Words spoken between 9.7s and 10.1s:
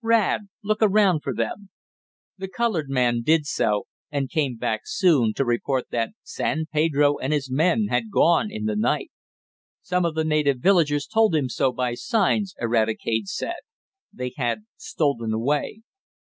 Some